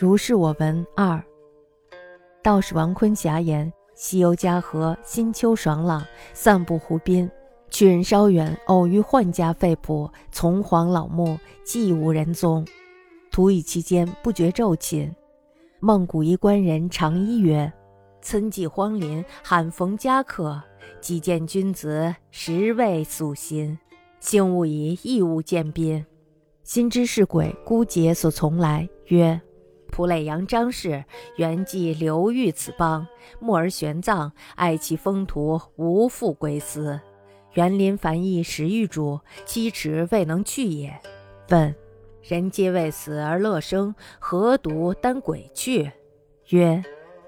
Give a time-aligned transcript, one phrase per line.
[0.00, 0.86] 如是我闻。
[0.94, 1.20] 二
[2.40, 7.28] 道士王坤侠言：西游嘉禾，新秋爽朗，散步湖滨。
[7.68, 12.64] 去人稍远，偶遇宦家废仆，丛黄老木，寂无人踪。
[13.32, 15.12] 途语期间，不觉骤寝。
[15.80, 17.72] 梦古一官人长揖曰
[18.22, 20.62] ：“岑寂荒林，罕逢佳客，
[21.00, 23.76] 即见君子，实未素心。
[24.20, 26.06] 幸勿以异物见宾。”
[26.62, 29.40] 心知是鬼，孤结所从来，曰
[29.98, 33.08] ：“蒲藟阳张氏，原寄流寓此邦，
[33.40, 37.00] 暮而玄葬，爱其风土，无复归思。”
[37.54, 40.96] 园林繁邑十余株，七尺未能去也。
[41.48, 41.74] 问：
[42.22, 45.90] 人皆为死而乐生，何独单鬼去？
[46.50, 46.84] 曰：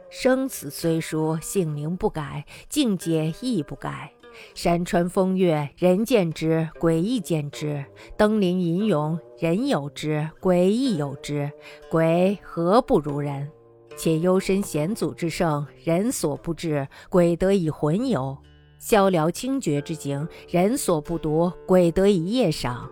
[0.08, 4.12] 生死虽殊，性宁不改，境界亦不改。
[4.54, 7.84] 山川风月，人见之，鬼亦见之；
[8.16, 11.50] 登临吟咏，人有之，鬼亦有之。
[11.90, 13.50] 鬼何不如人？
[13.96, 18.36] 且幽深险阻之盛，人所不至，鬼得以魂游。
[18.78, 22.88] 逍遥清绝之景，人所不睹，鬼得以夜赏。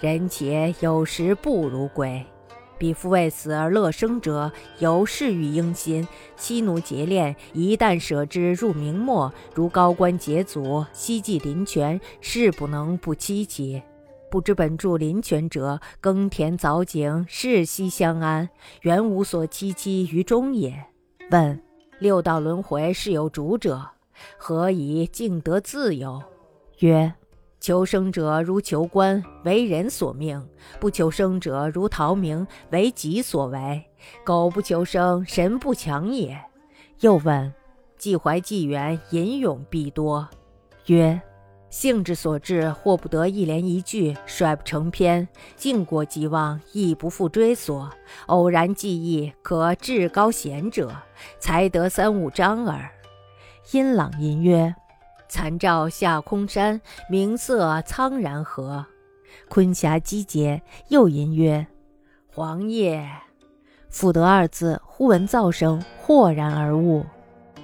[0.00, 2.24] 人且有时不如鬼。
[2.80, 13.82] 彼夫为死而乐生者，犹是欲应心，妻奴结恋，一旦舍之入明末，如高官解祖，希冀林泉，是不能不戚戚。
[14.30, 18.48] 不知本住林泉者，耕田凿井，世息相安，
[18.80, 20.86] 原无所戚戚于中也。
[21.30, 21.60] 问：
[21.98, 23.90] 六道轮回是有主者？
[24.38, 26.22] 何以竟得自由？
[26.78, 27.12] 曰：
[27.60, 30.40] 求生者如求官，为人所命；
[30.80, 33.84] 不求生者如逃命，为己所为。
[34.24, 36.42] 苟不求生，神不强也。
[37.00, 37.52] 又问：
[37.98, 40.26] 既怀既远，吟咏必多。
[40.86, 41.20] 曰：
[41.68, 47.90] 性之所至，或不得一连一句，率不成篇；尽过即忘，亦不复追索。
[48.26, 50.90] 偶然记忆，可至高贤者，
[51.38, 52.90] 才得三五章耳。
[53.72, 54.74] 阴朗吟曰
[55.30, 58.84] ：“残照下空山，明色苍然河。”
[59.48, 61.66] 昆霞击节，又吟曰
[62.34, 63.08] ：“黄叶。”
[63.88, 67.04] 复得二字，忽闻噪声，豁然而悟，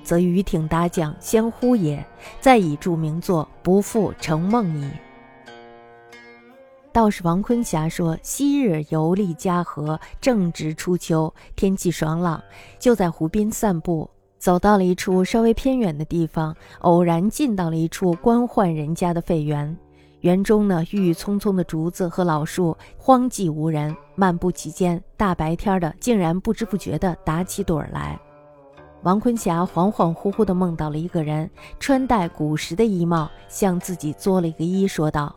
[0.03, 2.05] 则渔艇搭桨相呼也。
[2.41, 4.91] 再以著名作，不复成梦矣。
[6.93, 12.43] 道士王坤霞说：“昔日游历嘉禾，正值初秋，天气爽朗，
[12.79, 14.09] 就在湖边散步。”
[14.47, 19.77] 走到了一处稍微偏远的地方，偶然进到了一处官宦人家的废园。
[20.21, 23.93] 园中呢，郁郁葱葱的竹子和老树，荒寂无人。
[24.15, 28.17] 漫步其间，大白天的，竟然不知不觉地打起盹来。
[29.03, 35.35] 王坤霞恍恍惚惚地梦到了一个人，穿戴古时的衣帽，向自己作了一个揖，说道：“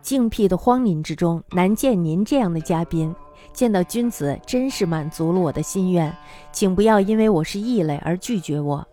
[0.00, 3.12] 静僻的荒林之中，难见您这样的嘉宾。”
[3.52, 6.14] 见到君子，真是满足了我的心愿，
[6.52, 8.86] 请不要因为我是异类而拒绝我。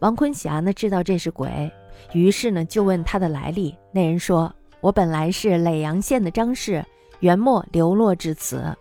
[0.00, 1.70] 王坤霞呢，知道这是鬼，
[2.12, 3.74] 于是呢，就问他的来历。
[3.92, 4.52] 那人说
[4.82, 6.84] ：“我本来是耒阳县的张氏，
[7.20, 8.76] 元末流落至此，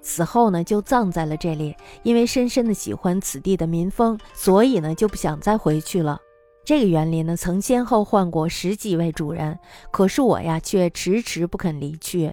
[0.00, 1.76] 死后呢，就葬在了这里。
[2.02, 6.18] 因为深深的喜欢此地的民风，所以呢，就不想再回去了。
[6.64, 9.56] 这个园林呢，曾先后换过十几位主人，
[9.92, 12.32] 可是我呀，却迟迟不肯离去。”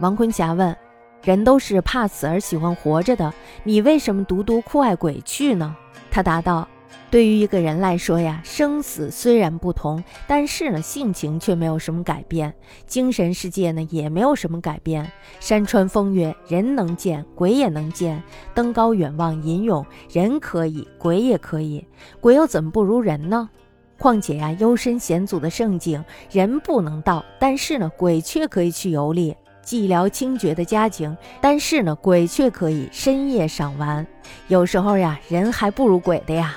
[0.00, 0.76] 王坤霞问。
[1.22, 3.32] 人都是怕死而喜欢活着的，
[3.62, 5.76] 你为什么独独酷爱鬼去呢？
[6.10, 6.66] 他答道
[7.10, 12.52] ：“对于一个人来说呀，生死虽然不同，但是呢，性情却没有什么改变，
[12.86, 15.10] 精神世界呢也没有什么改变。
[15.38, 18.20] 山川风月，人能见，鬼也能见；
[18.54, 21.86] 登高远望，吟咏，人可以，鬼也可以。
[22.20, 23.48] 鬼又怎么不如人呢？
[23.98, 26.02] 况且呀，幽深险阻的胜境，
[26.32, 29.36] 人不能到，但是呢，鬼却可以去游历。”
[29.70, 34.04] 寂寥清绝的家庭，但是呢，鬼却可以深夜赏玩。
[34.48, 36.56] 有时候呀，人还不如鬼的呀。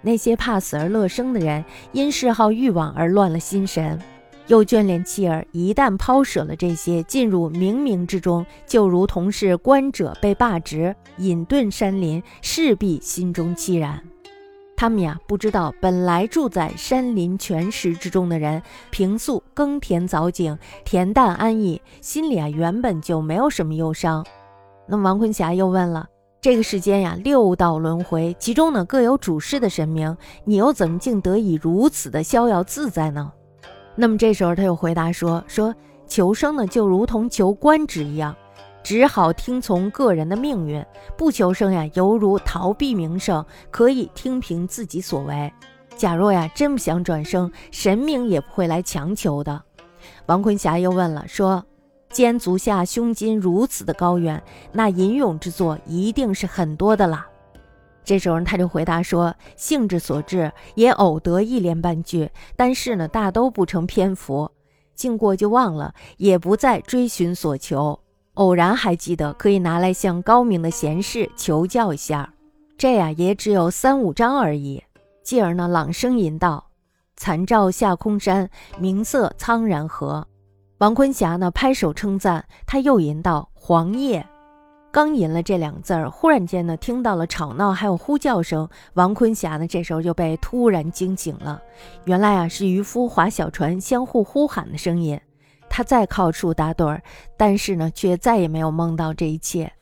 [0.00, 4.00] 那些怕死而乐生的人，因嗜好欲望而乱了心神，
[4.46, 14.00] 又眷恋妻儿，一旦抛舍了这些，进入冥冥之中，就如同是观者被罢职，隐遁山林，势必心中凄然。
[14.82, 24.26] 他们呀，不知道本来住在山林泉石之中的人，平素耕田凿井，恬淡安逸，心里啊原本就没有什么忧伤。
[24.88, 26.08] 那么王坤霞又问了：
[26.40, 33.30] 这个世间呀，六道轮回，其中呢各有主事的神明，你又怎么竟得以如此的逍遥自在呢？
[33.94, 35.72] 那么这时候他又回答说：说
[36.08, 38.34] 求生呢，就如同求官职一样。
[38.82, 40.84] 只好听从个人的命运，
[41.16, 45.52] 不求生呀，犹如逃避名声，可以听凭自己所为。
[45.96, 49.62] 假若呀真不想转生，神明也不会来强求的。
[50.26, 51.64] 王坤霞又问了，说
[52.10, 54.42] ：“既然足下胸襟如此的高远，
[54.72, 57.26] 那吟咏之作一定是很多的啦。
[58.04, 64.50] 这时候他就回答说：“兴之所致，也偶得一连半句，但是呢，大都不成篇幅，
[64.96, 67.96] 经过就忘了，也不再追寻所求。
[68.34, 72.32] 偶然还记得，可以拿来向高明的贤士求教一下。
[72.78, 74.82] 这呀，也只有三五章而已。
[75.22, 76.66] 继而呢，朗声吟道
[77.16, 78.48] ：‘残照下空山，
[78.78, 80.26] 明色苍然河。’
[80.78, 82.44] 王坤霞呢，拍手称赞。
[82.66, 84.26] 他又吟道：‘黄叶。’”
[84.90, 88.68] 刚吟了这两字儿，忽然间呢，听到了吵闹，还有呼叫声。
[88.94, 91.62] 王坤霞呢，这时候就被突然惊醒了。
[92.04, 95.18] 原来啊，是渔夫划小船相互呼喊的声音。
[95.74, 97.02] 他再靠树打盹儿，
[97.34, 99.72] 但是呢，却再也没有梦到这一切。